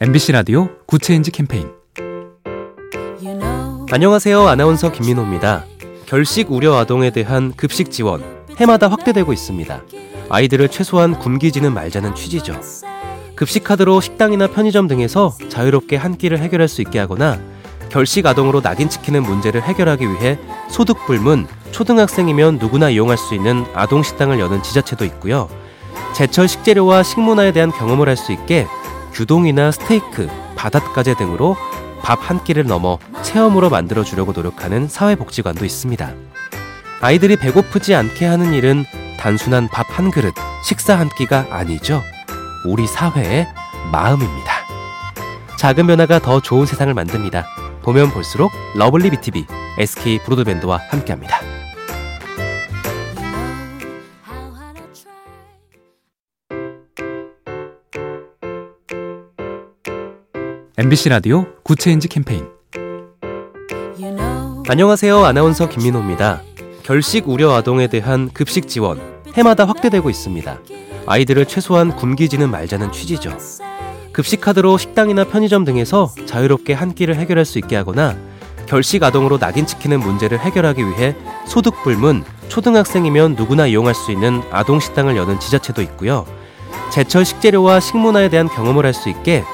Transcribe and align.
MBC 0.00 0.32
라디오 0.32 0.68
Good 0.86 1.04
Change 1.04 1.30
캠페인 1.30 1.70
안녕하세요. 3.92 4.46
아나운서 4.48 4.90
김민호입니다. 4.90 5.64
결식 6.06 6.50
우려 6.50 6.74
아동에 6.76 7.10
대한 7.10 7.52
급식 7.56 7.90
지원 7.92 8.22
해마다 8.56 8.88
확대되고 8.88 9.32
있습니다. 9.32 9.82
아이들을 10.30 10.68
최소한 10.68 11.18
굶기지는 11.18 11.72
말자는 11.72 12.14
취지죠. 12.16 12.60
급식 13.36 13.62
카드로 13.62 14.00
식당이나 14.00 14.48
편의점 14.48 14.88
등에서 14.88 15.32
자유롭게 15.48 15.96
한 15.96 16.16
끼를 16.16 16.38
해결할 16.38 16.66
수 16.66 16.82
있게 16.82 16.98
하거나 16.98 17.38
결식 17.88 18.26
아동으로 18.26 18.62
낙인 18.62 18.88
찍히는 18.88 19.22
문제를 19.22 19.62
해결하기 19.62 20.04
위해 20.08 20.38
소득 20.70 21.06
불문 21.06 21.46
초등학생이면 21.70 22.58
누구나 22.58 22.90
이용할 22.90 23.16
수 23.16 23.34
있는 23.34 23.64
아동 23.74 24.02
식당을 24.02 24.40
여는 24.40 24.62
지자체도 24.62 25.04
있고요. 25.04 25.48
제철 26.14 26.48
식재료와 26.48 27.02
식문화에 27.04 27.52
대한 27.52 27.70
경험을 27.70 28.08
할 28.08 28.16
수 28.16 28.32
있게 28.32 28.66
규동이나 29.14 29.70
스테이크, 29.70 30.28
바닷가재 30.56 31.14
등으로 31.16 31.56
밥 32.02 32.20
한 32.28 32.42
끼를 32.44 32.64
넘어 32.66 32.98
체험으로 33.22 33.70
만들어 33.70 34.04
주려고 34.04 34.32
노력하는 34.32 34.88
사회복지관도 34.88 35.64
있습니다. 35.64 36.12
아이들이 37.00 37.36
배고프지 37.36 37.94
않게 37.94 38.26
하는 38.26 38.52
일은 38.52 38.84
단순한 39.18 39.68
밥 39.68 39.86
한 39.98 40.10
그릇, 40.10 40.34
식사 40.64 40.98
한 40.98 41.08
끼가 41.16 41.46
아니죠. 41.50 42.02
우리 42.66 42.86
사회의 42.86 43.46
마음입니다. 43.92 44.52
작은 45.58 45.86
변화가 45.86 46.18
더 46.18 46.40
좋은 46.40 46.66
세상을 46.66 46.92
만듭니다. 46.92 47.46
보면 47.82 48.10
볼수록 48.10 48.52
lovely 48.74 49.10
BTV, 49.10 49.46
SK 49.78 50.18
브로드밴드와 50.24 50.80
함께합니다. 50.90 51.40
MBC 60.76 61.08
라디오 61.08 61.46
Good 61.62 61.80
Change 61.80 62.08
캠페인 62.08 62.48
안녕하세요. 64.68 65.24
아나운서 65.24 65.68
김민호입니다. 65.68 66.42
결식 66.82 67.28
우려 67.28 67.52
아동에 67.54 67.86
대한 67.86 68.28
급식 68.32 68.66
지원 68.66 69.00
해마다 69.36 69.66
확대되고 69.66 70.10
있습니다. 70.10 70.58
아이들을 71.06 71.46
최소한 71.46 71.94
굶기지는 71.94 72.50
말자는 72.50 72.90
취지죠. 72.92 73.36
급식 74.12 74.40
카드로 74.40 74.78
식당이나 74.78 75.24
편의점 75.24 75.64
등에서 75.64 76.12
자유롭게 76.26 76.72
한 76.72 76.94
끼를 76.94 77.16
해결할 77.16 77.44
수 77.44 77.58
있게 77.58 77.76
하거나 77.76 78.16
결식 78.66 79.02
아동으로 79.04 79.38
낙인 79.38 79.66
찍히는 79.66 80.00
문제를 80.00 80.40
해결하기 80.40 80.82
위해 80.88 81.14
소득 81.46 81.82
불문 81.84 82.24
초등학생이면 82.48 83.34
누구나 83.34 83.66
이용할 83.66 83.94
수 83.94 84.10
있는 84.10 84.42
아동 84.50 84.80
식당을 84.80 85.16
여는 85.16 85.38
지자체도 85.38 85.82
있고요. 85.82 86.26
제철 86.90 87.24
식재료와 87.24 87.80
식문화에 87.80 88.28
대한 88.28 88.48
경험을 88.48 88.86
할 88.86 88.94
수 88.94 89.08
있게 89.08 89.44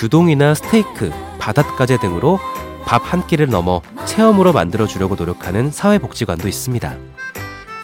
규동이나 0.00 0.54
스테이크, 0.54 1.12
바닷가재 1.38 1.98
등으로 1.98 2.40
밥 2.86 3.02
한 3.12 3.26
끼를 3.26 3.48
넘어 3.48 3.82
체험으로 4.06 4.54
만들어 4.54 4.86
주려고 4.86 5.14
노력하는 5.14 5.70
사회복지관도 5.70 6.48
있습니다. 6.48 6.96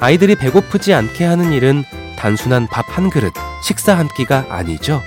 아이들이 0.00 0.34
배고프지 0.34 0.94
않게 0.94 1.24
하는 1.24 1.52
일은 1.52 1.84
단순한 2.18 2.68
밥 2.68 2.86
한 2.88 3.10
그릇, 3.10 3.34
식사 3.62 3.98
한 3.98 4.08
끼가 4.08 4.46
아니죠. 4.48 5.02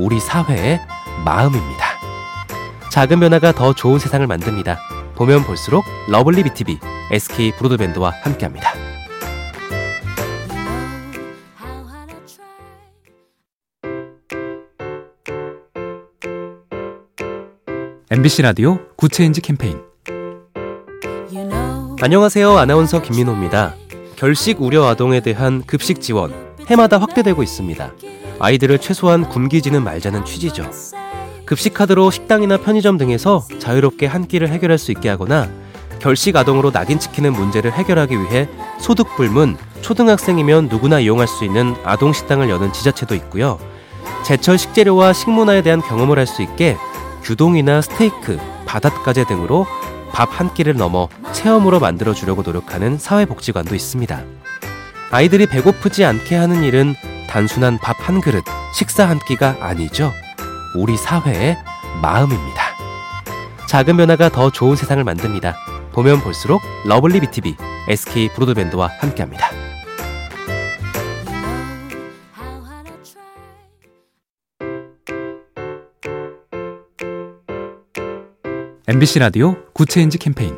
우리 0.00 0.18
사회의 0.18 0.80
마음입니다. 1.24 1.84
작은 2.90 3.20
변화가 3.20 3.52
더 3.52 3.72
좋은 3.72 4.00
세상을 4.00 4.26
만듭니다. 4.26 4.80
보면 5.14 5.44
볼수록 5.44 5.84
lovely 6.08 6.42
BTV, 6.42 6.80
SK 7.12 7.52
브로드밴드와 7.52 8.12
함께합니다. 8.24 8.89
MBC 18.12 18.42
라디오 18.42 18.80
Good 18.96 19.14
Change 19.14 19.40
캠페인 19.40 19.78
안녕하세요. 22.02 22.58
아나운서 22.58 23.00
김민호입니다. 23.00 23.76
결식 24.16 24.60
우려 24.60 24.86
아동에 24.86 25.20
대한 25.20 25.62
급식 25.64 26.00
지원 26.00 26.34
해마다 26.66 26.98
확대되고 26.98 27.40
있습니다. 27.40 27.92
아이들을 28.40 28.78
최소한 28.80 29.28
굶기지는 29.28 29.84
말자는 29.84 30.24
취지죠. 30.24 30.68
급식 31.46 31.72
카드로 31.74 32.10
식당이나 32.10 32.56
편의점 32.56 32.98
등에서 32.98 33.44
자유롭게 33.60 34.06
한 34.06 34.26
끼를 34.26 34.48
해결할 34.48 34.76
수 34.78 34.90
있게 34.90 35.08
하거나 35.08 35.48
결식 36.00 36.34
아동으로 36.34 36.72
낙인 36.72 36.98
찍히는 36.98 37.32
문제를 37.32 37.72
해결하기 37.72 38.20
위해 38.22 38.48
소득 38.80 39.14
불문 39.14 39.56
초등학생이면 39.82 40.66
누구나 40.66 40.98
이용할 40.98 41.28
수 41.28 41.44
있는 41.44 41.76
아동 41.84 42.12
식당을 42.12 42.48
여는 42.48 42.72
지자체도 42.72 43.14
있고요. 43.14 43.60
제철 44.24 44.58
식재료와 44.58 45.12
식문화에 45.12 45.62
대한 45.62 45.80
경험을 45.80 46.18
할 46.18 46.26
수 46.26 46.42
있게 46.42 46.76
규동이나 47.22 47.80
스테이크, 47.82 48.38
바닷가재 48.66 49.24
등으로 49.26 49.66
밥 50.12 50.28
한 50.40 50.52
끼를 50.54 50.74
넘어 50.74 51.08
체험으로 51.32 51.78
만들어 51.80 52.12
주려고 52.14 52.42
노력하는 52.42 52.98
사회복지관도 52.98 53.74
있습니다. 53.74 54.22
아이들이 55.10 55.46
배고프지 55.46 56.04
않게 56.04 56.34
하는 56.36 56.62
일은 56.62 56.94
단순한 57.28 57.78
밥 57.78 57.96
한 58.00 58.20
그릇, 58.20 58.44
식사 58.74 59.08
한 59.08 59.18
끼가 59.20 59.56
아니죠. 59.60 60.12
우리 60.76 60.96
사회의 60.96 61.56
마음입니다. 62.02 62.62
작은 63.68 63.96
변화가 63.96 64.30
더 64.30 64.50
좋은 64.50 64.74
세상을 64.76 65.02
만듭니다. 65.04 65.54
보면 65.92 66.20
볼수록 66.20 66.60
lovely 66.86 67.20
BTV, 67.20 67.56
SK 67.88 68.30
브로드밴드와 68.34 68.90
함께합니다. 69.00 69.69
MBC 78.88 79.18
라디오 79.20 79.56
Good 79.72 79.90
Change 79.90 80.18
캠페인 80.18 80.56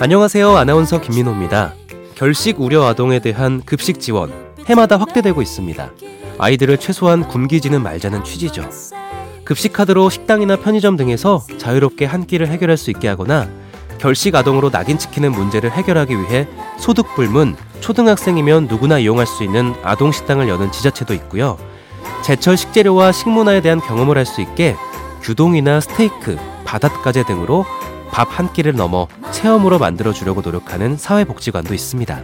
안녕하세요. 0.00 0.56
아나운서 0.56 1.00
김민호입니다. 1.00 1.74
결식 2.14 2.60
우려 2.60 2.84
아동에 2.84 3.20
대한 3.20 3.62
급식 3.64 4.00
지원 4.00 4.32
해마다 4.66 4.96
확대되고 4.98 5.40
있습니다. 5.40 5.90
아이들을 6.38 6.78
최소한 6.78 7.26
굶기지는 7.28 7.82
말자는 7.82 8.24
취지죠. 8.24 8.68
급식 9.44 9.72
카드로 9.72 10.10
식당이나 10.10 10.56
편의점 10.56 10.96
등에서 10.96 11.44
자유롭게 11.58 12.04
한 12.04 12.26
끼를 12.26 12.48
해결할 12.48 12.76
수 12.76 12.90
있게 12.90 13.08
하거나 13.08 13.48
결식 13.98 14.34
아동으로 14.34 14.70
낙인 14.70 14.98
찍히는 14.98 15.30
문제를 15.32 15.70
해결하기 15.70 16.14
위해 16.18 16.48
소득 16.78 17.14
불문 17.14 17.56
초등학생이면 17.80 18.66
누구나 18.66 18.98
이용할 18.98 19.26
수 19.26 19.44
있는 19.44 19.74
아동 19.82 20.10
식당을 20.10 20.48
여는 20.48 20.72
지자체도 20.72 21.14
있고요. 21.14 21.58
제철 22.22 22.56
식재료와 22.56 23.12
식문화에 23.12 23.60
대한 23.60 23.80
경험을 23.80 24.16
할 24.16 24.26
수 24.26 24.40
있게 24.40 24.76
규동이나 25.22 25.80
스테이크, 25.80 26.36
바닷가재 26.64 27.24
등으로 27.24 27.64
밥 28.10 28.28
한 28.38 28.52
끼를 28.52 28.74
넘어 28.74 29.06
체험으로 29.30 29.78
만들어 29.78 30.12
주려고 30.12 30.42
노력하는 30.42 30.96
사회복지관도 30.96 31.72
있습니다. 31.74 32.22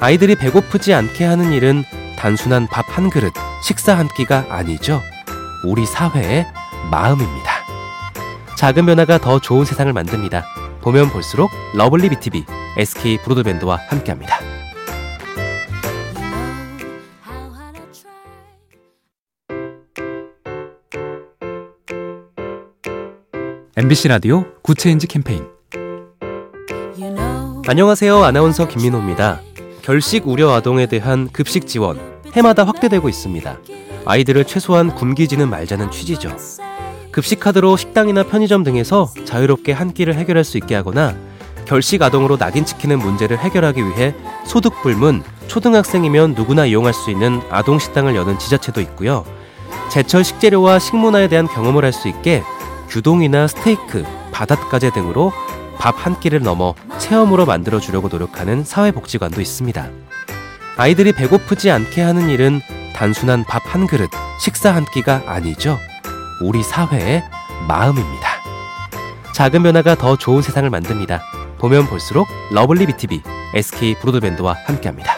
아이들이 0.00 0.34
배고프지 0.36 0.94
않게 0.94 1.24
하는 1.24 1.52
일은 1.52 1.84
단순한 2.16 2.68
밥 2.68 2.84
한 2.96 3.10
그릇, 3.10 3.32
식사 3.62 3.96
한 3.96 4.08
끼가 4.08 4.46
아니죠. 4.48 5.00
우리 5.64 5.86
사회의 5.86 6.46
마음입니다. 6.90 7.50
작은 8.56 8.86
변화가 8.86 9.18
더 9.18 9.40
좋은 9.40 9.64
세상을 9.64 9.92
만듭니다. 9.92 10.44
보면 10.82 11.10
볼수록 11.10 11.50
lovely 11.74 12.08
BTV, 12.10 12.44
SK 12.76 13.18
브로드밴드와 13.18 13.78
함께합니다. 13.88 14.38
MBC 23.74 24.08
라디오 24.08 24.44
Good 24.62 24.80
Change 24.80 25.06
캠페인 25.06 25.46
안녕하세요. 27.66 28.22
아나운서 28.22 28.68
김민호입니다. 28.68 29.40
결식 29.80 30.28
우려 30.28 30.52
아동에 30.52 30.86
대한 30.86 31.28
급식 31.32 31.66
지원 31.66 31.98
해마다 32.34 32.64
확대되고 32.64 33.08
있습니다. 33.08 33.58
아이들을 34.04 34.44
최소한 34.44 34.94
굶기지는 34.94 35.48
말자는 35.48 35.90
취지죠. 35.90 36.36
급식 37.10 37.40
카드로 37.40 37.76
식당이나 37.78 38.24
편의점 38.24 38.62
등에서 38.62 39.10
자유롭게 39.24 39.72
한 39.72 39.94
끼를 39.94 40.16
해결할 40.16 40.44
수 40.44 40.58
있게 40.58 40.74
하거나 40.74 41.16
결식 41.64 42.02
아동으로 42.02 42.36
낙인 42.36 42.66
찍히는 42.66 42.98
문제를 42.98 43.38
해결하기 43.38 43.82
위해 43.86 44.14
소득 44.44 44.82
불문 44.82 45.22
초등학생이면 45.46 46.34
누구나 46.34 46.66
이용할 46.66 46.92
수 46.92 47.10
있는 47.10 47.40
아동 47.50 47.78
식당을 47.78 48.16
여는 48.16 48.38
지자체도 48.38 48.80
있고요. 48.82 49.24
제철 49.90 50.24
식재료와 50.24 50.78
식문화에 50.78 51.28
대한 51.28 51.46
경험을 51.46 51.84
할 51.84 51.92
수 51.92 52.08
있게 52.08 52.42
규동이나 52.92 53.46
스테이크, 53.46 54.04
바닷가재 54.32 54.90
등으로 54.92 55.32
밥 55.78 55.96
한 55.96 56.20
끼를 56.20 56.42
넘어 56.42 56.74
체험으로 56.98 57.46
만들어 57.46 57.80
주려고 57.80 58.08
노력하는 58.08 58.64
사회복지관도 58.64 59.40
있습니다. 59.40 59.88
아이들이 60.76 61.12
배고프지 61.12 61.70
않게 61.70 62.02
하는 62.02 62.28
일은 62.28 62.60
단순한 62.94 63.44
밥 63.44 63.62
한 63.66 63.86
그릇, 63.86 64.10
식사 64.38 64.74
한 64.74 64.84
끼가 64.84 65.22
아니죠. 65.26 65.78
우리 66.42 66.62
사회의 66.62 67.22
마음입니다. 67.66 68.28
작은 69.34 69.62
변화가 69.62 69.94
더 69.94 70.16
좋은 70.16 70.42
세상을 70.42 70.68
만듭니다. 70.68 71.22
보면 71.58 71.86
볼수록 71.86 72.28
lovely 72.50 72.84
BTV, 72.86 73.22
SK 73.54 73.94
브로드밴드와 74.00 74.54
함께합니다. 74.66 75.16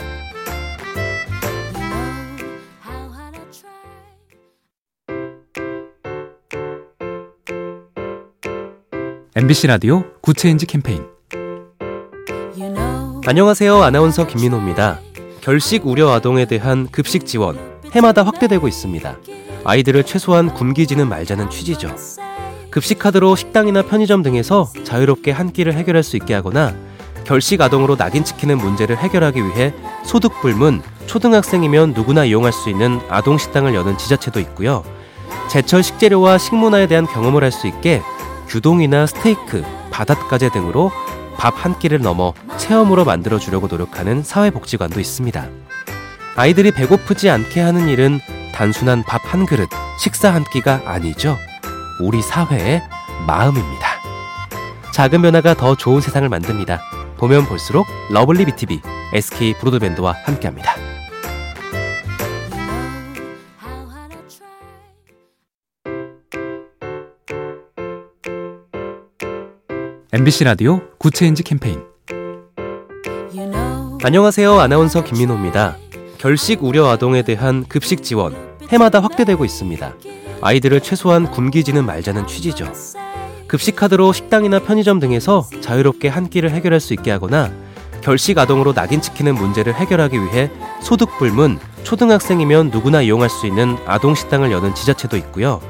MBC 9.37 9.67
라디오 9.67 10.05
Good 10.21 10.39
Change 10.39 10.67
캠페인 10.67 11.03
안녕하세요. 13.27 13.83
아나운서 13.83 14.27
김민호입니다. 14.27 15.01
결식 15.41 15.87
우려 15.87 16.13
아동에 16.13 16.45
대한 16.45 16.87
급식 16.91 17.27
지원 17.27 17.59
해마다 17.93 18.23
확대되고 18.23 18.69
있습니다. 18.69 19.17
아이들을 19.65 20.05
최소한 20.05 20.55
굶기지는 20.55 21.09
말자는 21.09 21.51
취지죠. 21.51 21.97
급식 22.71 22.99
카드로 23.01 23.35
식당이나 23.35 23.83
편의점 23.83 24.23
등에서 24.23 24.71
자유롭게 24.85 25.33
한 25.33 25.53
끼를 25.53 25.75
해결할 25.75 26.03
수 26.05 26.17
있게 26.17 26.35
하거나 26.35 26.75
결식 27.25 27.61
아동으로 27.61 27.97
낙인 27.97 28.23
찍히는 28.25 28.59
문제를 28.59 28.99
해결하기 28.99 29.43
위해 29.43 29.75
소득 30.05 30.41
불문 30.43 30.83
초등학생이면 31.07 31.93
누구나 31.95 32.25
이용할 32.25 32.53
수 32.53 32.71
있는 32.71 33.01
아동 33.09 33.39
식당을 33.39 33.75
여는 33.75 33.99
지자체도 33.99 34.39
있고요. 34.41 34.85
제철 35.49 35.83
식재료와 35.83 36.39
식문화에 36.39 36.87
대한 36.87 37.07
경험을 37.07 37.43
할 37.43 37.51
수 37.51 37.67
있게 37.67 38.03
규동이나 38.55 39.07
스테이크, 39.07 39.65
바닷가재 39.91 40.51
등으로 40.51 40.93
밥 41.37 41.55
한 41.57 41.77
끼를 41.77 41.99
넘어 41.99 42.35
체험으로 42.57 43.05
만들어 43.05 43.41
주려고 43.41 43.67
노력하는 43.67 44.23
사회복지관도 44.23 45.01
있습니다. 45.01 45.49
아이들이 46.37 46.71
배고프지 46.71 47.31
않게 47.31 47.61
하는 47.61 47.89
일은 47.89 48.21
단순한 48.55 49.03
밥 49.03 49.21
한 49.25 49.45
그릇, 49.45 49.69
식사 49.99 50.33
한 50.33 50.45
끼가 50.53 50.83
아니죠. 50.87 51.37
우리 52.01 52.23
사회의 52.23 52.81
마음입니다. 53.27 53.89
작은 54.93 55.23
변화가 55.23 55.55
더 55.55 55.75
좋은 55.75 56.01
세상을 56.01 56.29
만듭니다. 56.29 56.81
보면 57.17 57.47
볼수록 57.47 57.85
lovely 58.11 58.45
BTV, 58.45 58.81
SK 59.15 59.55
브로드밴드와 59.59 60.15
함께합니다. 60.25 60.77
MBC 70.15 70.45
라디오 70.45 70.81
Good 70.99 71.16
Change 71.16 71.43
캠페인 71.43 71.83
안녕하세요. 74.05 74.61
아나운서 74.61 75.03
김민호입니다. 75.03 75.77
결식 76.19 76.63
우려 76.63 76.87
아동에 76.87 77.23
대한 77.23 77.65
급식 77.69 78.05
지원 78.05 78.37
해마다 78.69 79.01
확대되고 79.01 79.45
있습니다. 79.45 79.93
아이들을 80.41 80.81
최소한 80.83 81.29
굶기지는 81.29 81.85
말자는 81.85 82.29
취지죠. 82.29 82.73
급식 83.49 83.75
카드로 83.75 84.13
식당이나 84.13 84.61
편의점 84.61 85.01
등에서 85.01 85.49
자유롭게 85.61 86.07
한 86.07 86.31
끼를 86.31 86.53
해결할 86.53 86.79
수 86.79 86.95
있게 86.95 87.11
하거나 87.11 87.51
결식 88.01 88.39
아동으로 88.39 88.73
낙인 88.73 89.01
찍히는 89.01 89.35
문제를 89.35 89.75
해결하기 89.75 90.17
위해 90.17 90.49
소득 90.81 91.19
불문 91.19 91.59
초등학생이면 91.83 92.71
누구나 92.71 93.03
이용할 93.03 93.29
수 93.29 93.49
있는 93.49 93.77
아동 93.85 94.15
식당을 94.15 94.53
여는 94.53 94.77
지자체도 94.77 95.17
있고요. 95.17 95.61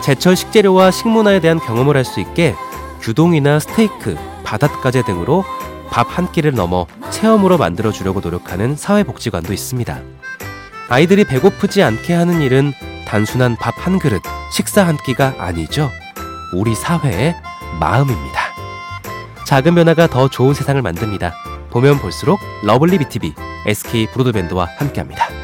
제철 0.00 0.36
식재료와 0.36 0.92
식문화에 0.92 1.40
대한 1.40 1.58
경험을 1.58 1.96
할 1.96 2.04
수 2.04 2.20
있게 2.20 2.54
규동이나 3.00 3.58
스테이크, 3.58 4.16
바닷가재 4.44 5.02
등으로 5.04 5.44
밥 5.90 6.06
한 6.16 6.30
끼를 6.30 6.52
넘어 6.52 6.86
체험으로 7.10 7.58
만들어 7.58 7.90
주려고 7.90 8.20
노력하는 8.20 8.76
사회복지관도 8.76 9.52
있습니다. 9.52 10.00
아이들이 10.88 11.24
배고프지 11.24 11.82
않게 11.82 12.12
하는 12.14 12.40
일은 12.42 12.72
단순한 13.06 13.56
밥 13.56 13.74
한 13.86 13.98
그릇, 13.98 14.22
식사 14.52 14.86
한 14.86 14.96
끼가 14.98 15.34
아니죠. 15.38 15.90
우리 16.54 16.74
사회의 16.74 17.34
마음입니다. 17.80 18.40
작은 19.46 19.74
변화가 19.74 20.06
더 20.08 20.28
좋은 20.28 20.54
세상을 20.54 20.80
만듭니다. 20.80 21.32
보면 21.70 21.98
볼수록 21.98 22.38
lovely 22.62 22.98
BTV, 22.98 23.34
SK 23.66 24.06
브로드밴드와 24.12 24.68
함께합니다. 24.78 25.39